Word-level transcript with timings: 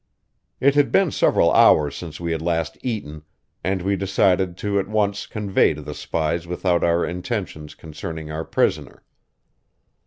It 0.59 0.73
had 0.73 0.91
been 0.91 1.11
several 1.11 1.53
hours 1.53 1.95
since 1.95 2.19
we 2.19 2.31
had 2.31 2.41
last 2.41 2.75
eaten, 2.81 3.21
and 3.63 3.83
we 3.83 3.95
decided 3.95 4.57
to 4.57 4.79
at 4.79 4.87
once 4.87 5.27
convey 5.27 5.75
to 5.75 5.81
the 5.83 5.93
spies 5.93 6.47
without 6.47 6.83
our 6.83 7.05
intentions 7.05 7.75
concerning 7.75 8.31
our 8.31 8.43
prisoner. 8.43 9.03